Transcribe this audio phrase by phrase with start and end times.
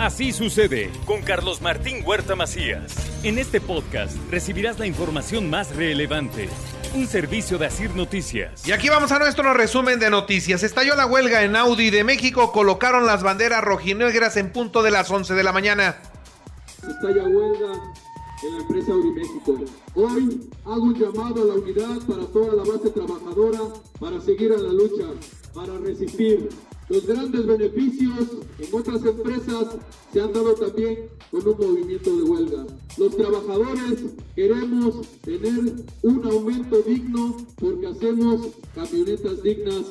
[0.00, 2.96] Así sucede con Carlos Martín Huerta Macías.
[3.22, 6.48] En este podcast recibirás la información más relevante.
[6.94, 8.66] Un servicio de Asir Noticias.
[8.66, 10.62] Y aquí vamos a nuestro resumen de noticias.
[10.62, 12.50] Estalló la huelga en Audi de México.
[12.50, 15.96] Colocaron las banderas rojinegras en punto de las 11 de la mañana.
[16.78, 17.92] Estalla huelga
[18.42, 19.58] en la empresa Audi México.
[19.94, 23.60] Hoy hago un llamado a la unidad para toda la base trabajadora
[23.98, 25.06] para seguir a la lucha,
[25.54, 26.48] para resistir,
[26.90, 28.26] los grandes beneficios
[28.58, 29.76] en otras empresas
[30.12, 32.66] se han dado también con un movimiento de huelga.
[32.98, 39.84] Los trabajadores queremos tener un aumento digno porque hacemos camionetas dignas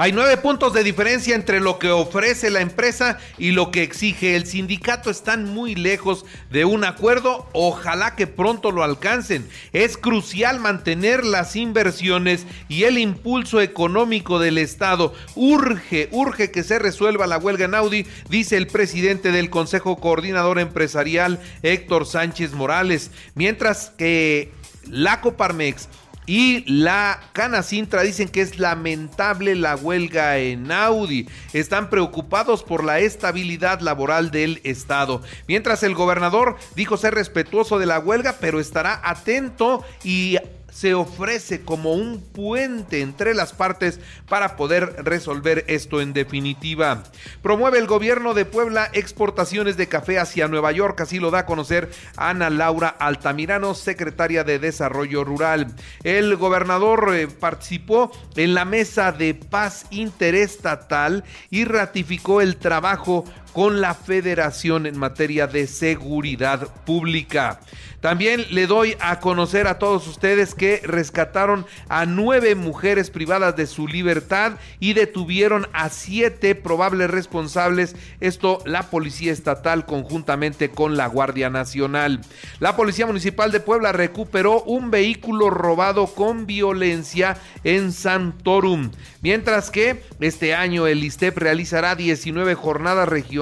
[0.00, 4.34] hay nueve puntos de diferencia entre lo que ofrece la empresa y lo que exige
[4.34, 5.10] el sindicato.
[5.10, 7.46] Están muy lejos de un acuerdo.
[7.52, 9.46] Ojalá que pronto lo alcancen.
[9.74, 15.12] Es crucial mantener las inversiones y el impulso económico del Estado.
[15.34, 20.60] Urge, urge que se resuelva la huelga en Audi, dice el presidente del Consejo Coordinador
[20.60, 23.10] Empresarial, Héctor Sánchez Morales.
[23.34, 24.50] Mientras que
[24.88, 25.90] la Coparmex
[26.30, 31.28] y la Canacintra dicen que es lamentable la huelga en Audi.
[31.52, 35.22] Están preocupados por la estabilidad laboral del Estado.
[35.48, 40.36] Mientras el gobernador dijo ser respetuoso de la huelga, pero estará atento y
[40.70, 47.02] se ofrece como un puente entre las partes para poder resolver esto en definitiva.
[47.42, 51.46] Promueve el gobierno de Puebla exportaciones de café hacia Nueva York, así lo da a
[51.46, 55.74] conocer Ana Laura Altamirano, secretaria de Desarrollo Rural.
[56.02, 63.80] El gobernador eh, participó en la mesa de paz interestatal y ratificó el trabajo con
[63.80, 67.60] la federación en materia de seguridad pública.
[68.00, 73.66] También le doy a conocer a todos ustedes que rescataron a nueve mujeres privadas de
[73.66, 77.94] su libertad y detuvieron a siete probables responsables.
[78.20, 82.22] Esto la Policía Estatal conjuntamente con la Guardia Nacional.
[82.58, 88.92] La Policía Municipal de Puebla recuperó un vehículo robado con violencia en Santorum.
[89.20, 93.39] Mientras que este año el ISTEP realizará 19 jornadas regionales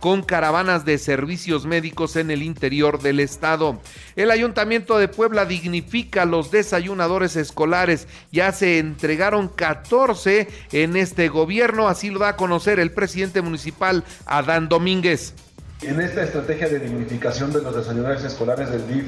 [0.00, 3.80] con caravanas de servicios médicos en el interior del estado.
[4.14, 8.06] El Ayuntamiento de Puebla dignifica los desayunadores escolares.
[8.30, 14.04] Ya se entregaron 14 en este gobierno, así lo da a conocer el presidente municipal
[14.26, 15.34] Adán Domínguez.
[15.82, 19.06] En esta estrategia de dignificación de los desayunadores escolares del DIF,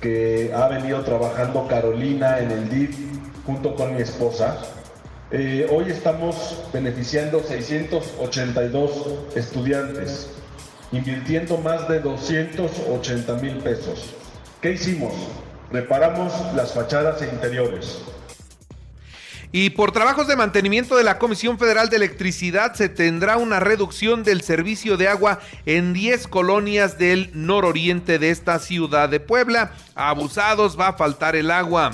[0.00, 2.96] que ha venido trabajando Carolina en el DIF
[3.44, 4.58] junto con mi esposa,
[5.30, 10.30] eh, hoy estamos beneficiando 682 estudiantes
[10.92, 14.14] invirtiendo más de 280 mil pesos.
[14.60, 15.12] ¿Qué hicimos?
[15.72, 17.98] Reparamos las fachadas e interiores.
[19.52, 24.22] Y por trabajos de mantenimiento de la Comisión Federal de Electricidad se tendrá una reducción
[24.22, 29.72] del servicio de agua en 10 colonias del nororiente de esta ciudad de Puebla.
[29.94, 31.92] abusados va a faltar el agua.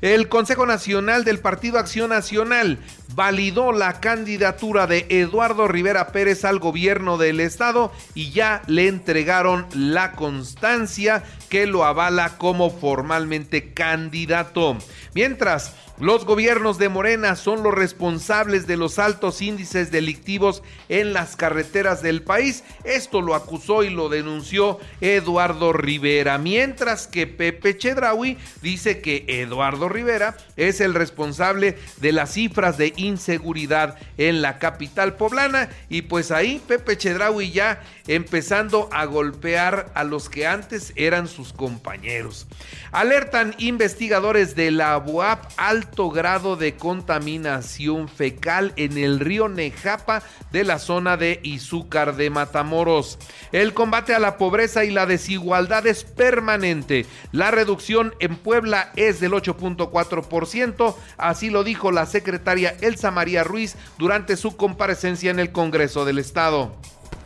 [0.00, 2.78] El Consejo Nacional del Partido Acción Nacional
[3.14, 9.66] validó la candidatura de Eduardo Rivera Pérez al gobierno del estado y ya le entregaron
[9.74, 14.78] la constancia que lo avala como formalmente candidato.
[15.14, 21.36] Mientras, los gobiernos de Morena son los responsables de los altos índices delictivos en las
[21.36, 22.64] carreteras del país.
[22.84, 26.38] Esto lo acusó y lo denunció Eduardo Rivera.
[26.38, 32.92] Mientras que Pepe Chedraui dice que Eduardo Rivera es el responsable de las cifras de
[32.96, 35.68] inseguridad en la capital poblana.
[35.88, 41.52] Y pues ahí Pepe Chedraui ya empezando a golpear a los que antes eran sus
[41.52, 42.46] compañeros.
[42.92, 50.22] Alertan investigadores de la UAP alto grado de contaminación fecal en el río Nejapa
[50.52, 53.18] de la zona de Izúcar de Matamoros.
[53.52, 57.06] El combate a la pobreza y la desigualdad es permanente.
[57.32, 59.34] La reducción en Puebla es del
[59.80, 66.04] 8.4%, así lo dijo la secretaria Elsa María Ruiz durante su comparecencia en el Congreso
[66.04, 66.72] del Estado.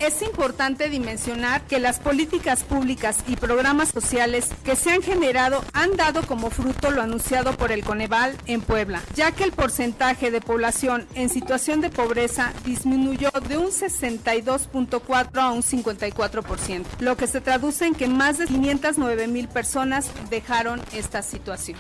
[0.01, 5.97] es importante dimensionar que las políticas públicas y programas sociales que se han generado han
[5.97, 10.41] dado como fruto lo anunciado por el Coneval en Puebla, ya que el porcentaje de
[10.41, 17.41] población en situación de pobreza disminuyó de un 62.4 a un 54%, lo que se
[17.41, 21.79] traduce en que más de 509 mil personas dejaron esta situación.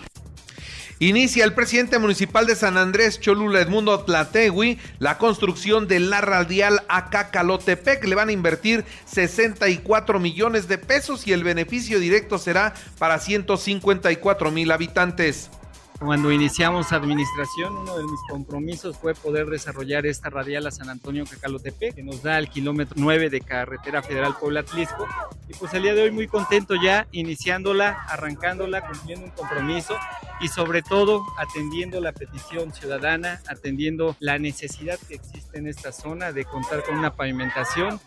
[1.00, 6.84] Inicia el presidente municipal de San Andrés, Cholula Edmundo Tlategui, la construcción de la radial
[6.88, 8.04] Acacalotepec.
[8.04, 14.52] Le van a invertir 64 millones de pesos y el beneficio directo será para 154
[14.52, 15.50] mil habitantes.
[16.00, 21.24] Cuando iniciamos administración, uno de mis compromisos fue poder desarrollar esta radial a San Antonio
[21.24, 25.06] Cacalotepec, que nos da el kilómetro 9 de carretera federal Puebla-Atlisco.
[25.48, 29.96] Y pues el día de hoy muy contento ya, iniciándola, arrancándola, cumpliendo un compromiso
[30.40, 36.32] y sobre todo atendiendo la petición ciudadana, atendiendo la necesidad que existe en esta zona
[36.32, 38.00] de contar con una pavimentación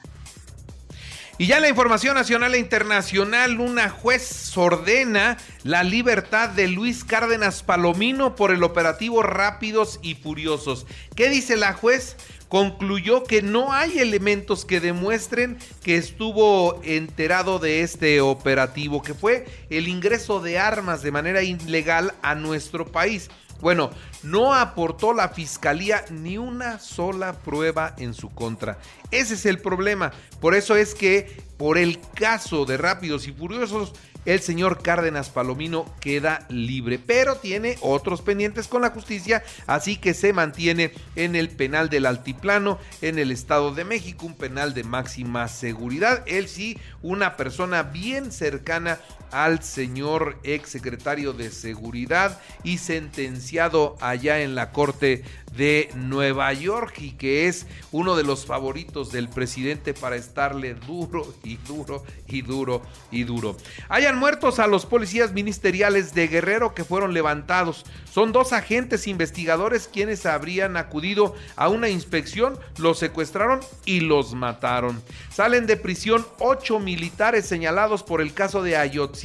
[1.39, 7.61] y ya la información nacional e internacional, una juez ordena la libertad de Luis Cárdenas
[7.61, 10.87] Palomino por el operativo Rápidos y Furiosos.
[11.15, 12.15] ¿Qué dice la juez?
[12.47, 19.45] Concluyó que no hay elementos que demuestren que estuvo enterado de este operativo, que fue
[19.69, 23.29] el ingreso de armas de manera ilegal a nuestro país.
[23.59, 23.89] Bueno,
[24.23, 28.77] no aportó la fiscalía ni una sola prueba en su contra.
[29.11, 30.11] Ese es el problema.
[30.39, 33.93] Por eso es que por el caso de Rápidos y Furiosos,
[34.27, 40.13] el señor Cárdenas Palomino queda libre, pero tiene otros pendientes con la justicia, así que
[40.13, 44.83] se mantiene en el penal del Altiplano, en el Estado de México, un penal de
[44.83, 46.23] máxima seguridad.
[46.27, 48.99] Él sí, una persona bien cercana
[49.31, 55.23] al señor ex secretario de Seguridad y sentenciado allá en la Corte
[55.55, 61.33] de Nueva York y que es uno de los favoritos del presidente para estarle duro
[61.43, 62.81] y duro y duro
[63.11, 63.57] y duro.
[63.89, 67.85] Hayan muertos a los policías ministeriales de Guerrero que fueron levantados.
[68.11, 75.01] Son dos agentes investigadores quienes habrían acudido a una inspección, los secuestraron y los mataron.
[75.31, 79.16] Salen de prisión ocho militares señalados por el caso de Ayotzinapa.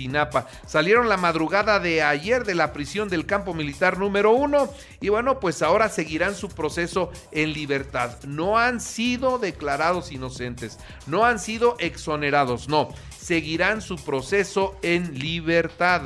[0.67, 5.41] Salieron la madrugada de ayer de la prisión del campo militar número uno y bueno,
[5.41, 8.17] pues ahora seguirán su proceso en libertad.
[8.27, 16.03] No han sido declarados inocentes, no han sido exonerados, no, seguirán su proceso en libertad.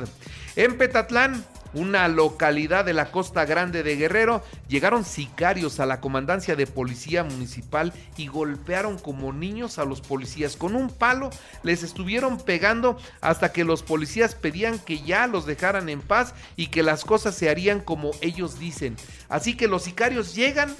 [0.55, 1.45] En Petatlán,
[1.77, 7.23] una localidad de la costa grande de Guerrero, llegaron sicarios a la comandancia de policía
[7.23, 10.57] municipal y golpearon como niños a los policías.
[10.57, 11.29] Con un palo
[11.63, 16.67] les estuvieron pegando hasta que los policías pedían que ya los dejaran en paz y
[16.67, 18.95] que las cosas se harían como ellos dicen.
[19.29, 20.75] Así que los sicarios llegan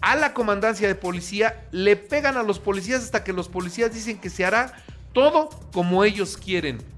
[0.00, 4.18] a la comandancia de policía, le pegan a los policías hasta que los policías dicen
[4.18, 4.74] que se hará
[5.12, 6.91] todo como ellos quieren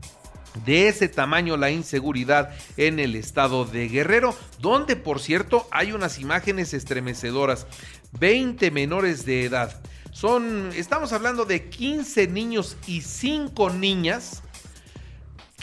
[0.64, 6.18] de ese tamaño la inseguridad en el estado de Guerrero, donde por cierto hay unas
[6.18, 7.66] imágenes estremecedoras.
[8.18, 9.82] 20 menores de edad.
[10.12, 14.43] Son, estamos hablando de 15 niños y 5 niñas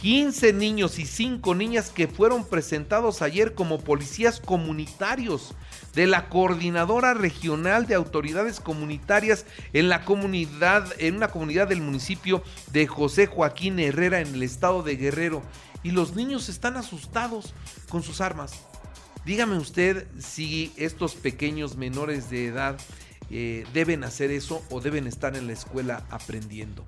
[0.02, 5.54] 15 niños y 5 niñas que fueron presentados ayer como policías comunitarios
[5.94, 12.44] de la Coordinadora Regional de Autoridades Comunitarias en la comunidad, en una comunidad del municipio
[12.72, 15.44] de José Joaquín Herrera en el estado de Guerrero.
[15.84, 17.54] Y los niños están asustados
[17.88, 18.54] con sus armas.
[19.24, 22.80] Dígame usted si estos pequeños menores de edad
[23.30, 26.88] eh, deben hacer eso o deben estar en la escuela aprendiendo.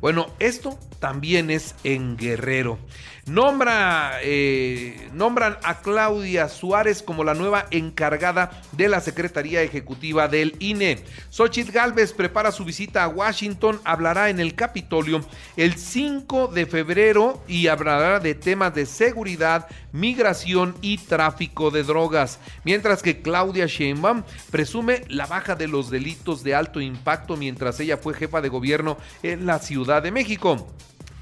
[0.00, 2.78] Bueno, esto también es en Guerrero.
[3.24, 10.56] Nombra, eh, nombran a Claudia Suárez como la nueva encargada de la Secretaría Ejecutiva del
[10.58, 10.98] INE.
[11.30, 15.24] Xochitl Galvez prepara su visita a Washington, hablará en el Capitolio
[15.56, 22.40] el 5 de febrero y hablará de temas de seguridad, migración y tráfico de drogas.
[22.64, 27.98] Mientras que Claudia Sheinbaum presume la baja de los delitos de alto impacto mientras ella
[27.98, 30.68] fue jefa de gobierno en la Ciudad de México.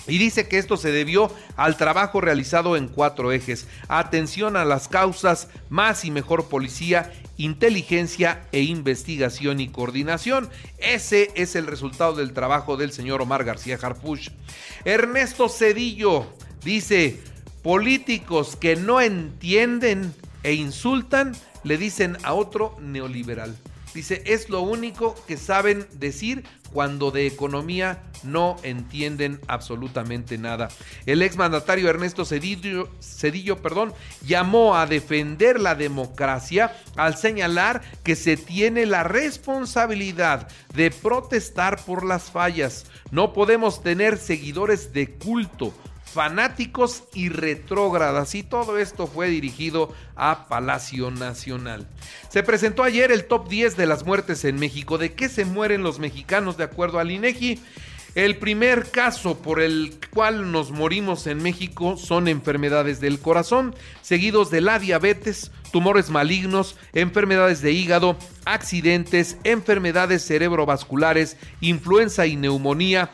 [0.07, 3.67] Y dice que esto se debió al trabajo realizado en cuatro ejes.
[3.89, 10.49] Atención a las causas, más y mejor policía, inteligencia e investigación y coordinación.
[10.79, 14.31] Ese es el resultado del trabajo del señor Omar García Harfuch.
[14.85, 16.27] Ernesto Cedillo
[16.65, 17.21] dice,
[17.63, 23.57] políticos que no entienden e insultan le dicen a otro neoliberal.
[23.95, 30.69] Dice, es lo único que saben decir cuando de economía no entienden absolutamente nada.
[31.07, 33.93] El exmandatario Ernesto Cedillo, perdón,
[34.25, 42.05] llamó a defender la democracia al señalar que se tiene la responsabilidad de protestar por
[42.05, 42.87] las fallas.
[43.11, 45.75] No podemos tener seguidores de culto
[46.13, 48.35] fanáticos y retrógradas.
[48.35, 51.87] Y todo esto fue dirigido a Palacio Nacional.
[52.29, 54.99] Se presentó ayer el top 10 de las muertes en México.
[54.99, 57.61] ¿De qué se mueren los mexicanos de acuerdo al INEGI?
[58.17, 64.51] El primer caso por el cual nos morimos en México son enfermedades del corazón, seguidos
[64.51, 73.13] de la diabetes, tumores malignos, enfermedades de hígado, accidentes, enfermedades cerebrovasculares, influenza y neumonía,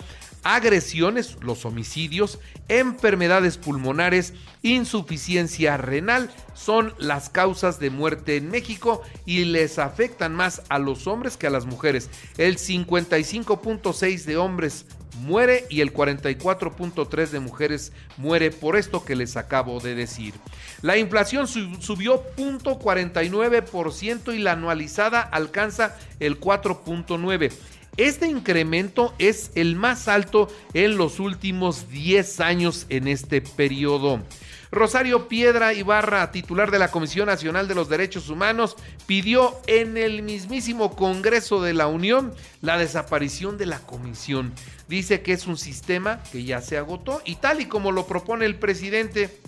[0.55, 2.38] agresiones, los homicidios,
[2.69, 10.62] enfermedades pulmonares, insuficiencia renal son las causas de muerte en México y les afectan más
[10.69, 12.09] a los hombres que a las mujeres.
[12.38, 14.87] El 55.6 de hombres
[15.17, 20.35] muere y el 44.3 de mujeres muere por esto que les acabo de decir.
[20.81, 27.53] La inflación subió 0.49% y la anualizada alcanza el 4.9%.
[27.97, 34.23] Este incremento es el más alto en los últimos 10 años en este periodo.
[34.71, 38.76] Rosario Piedra Ibarra, titular de la Comisión Nacional de los Derechos Humanos,
[39.07, 44.53] pidió en el mismísimo Congreso de la Unión la desaparición de la comisión.
[44.88, 48.45] Dice que es un sistema que ya se agotó y tal y como lo propone
[48.45, 49.41] el presidente,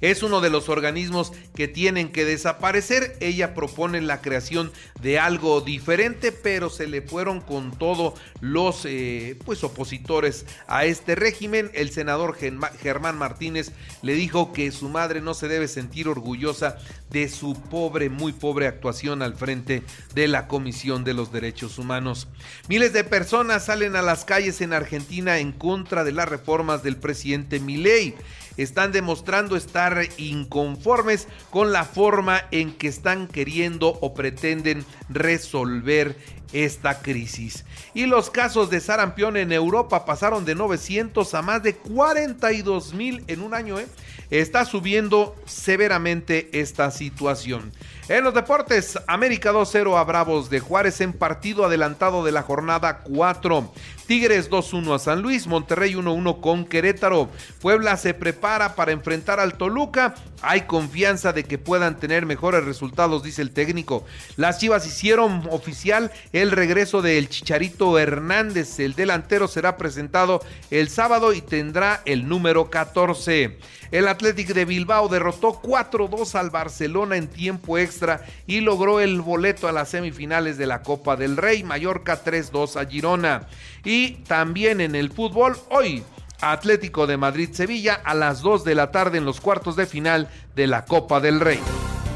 [0.00, 3.16] es uno de los organismos que tienen que desaparecer.
[3.20, 9.36] Ella propone la creación de algo diferente, pero se le fueron con todo los eh,
[9.44, 11.70] pues opositores a este régimen.
[11.74, 16.78] El senador Germán Martínez le dijo que su madre no se debe sentir orgullosa
[17.10, 19.82] de su pobre, muy pobre actuación al frente
[20.14, 22.28] de la Comisión de los Derechos Humanos.
[22.68, 26.96] Miles de personas salen a las calles en Argentina en contra de las reformas del
[26.96, 28.14] presidente Milei
[28.62, 36.16] están demostrando estar inconformes con la forma en que están queriendo o pretenden resolver
[36.52, 37.64] esta crisis.
[37.94, 43.24] Y los casos de sarampión en Europa pasaron de 900 a más de 42 mil
[43.28, 43.78] en un año.
[43.78, 43.86] ¿eh?
[44.30, 47.72] Está subiendo severamente esta situación.
[48.10, 53.04] En los deportes, América 2-0 a Bravos de Juárez en partido adelantado de la jornada
[53.04, 53.72] 4.
[54.08, 57.28] Tigres 2-1 a San Luis, Monterrey 1-1 con Querétaro.
[57.60, 60.16] Puebla se prepara para enfrentar al Toluca.
[60.42, 64.04] Hay confianza de que puedan tener mejores resultados, dice el técnico.
[64.36, 68.80] Las Chivas hicieron oficial el regreso del Chicharito Hernández.
[68.80, 70.40] El delantero será presentado
[70.72, 73.56] el sábado y tendrá el número 14.
[73.90, 79.68] El Athletic de Bilbao derrotó 4-2 al Barcelona en tiempo extra y logró el boleto
[79.68, 81.64] a las semifinales de la Copa del Rey.
[81.64, 83.48] Mallorca 3-2 a Girona.
[83.84, 86.04] Y también en el fútbol, hoy
[86.40, 90.66] Atlético de Madrid-Sevilla a las 2 de la tarde en los cuartos de final de
[90.66, 91.60] la Copa del Rey.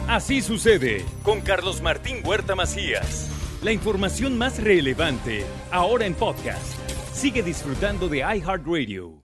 [0.08, 3.30] Así sucede con Carlos Martín Huerta Macías.
[3.62, 6.78] La información más relevante, ahora en podcast.
[7.12, 9.23] Sigue disfrutando de iHeartRadio.